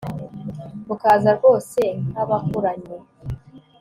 bukaza 0.87 1.29
rwose 1.37 1.81
nk'abakuranye 2.09 2.95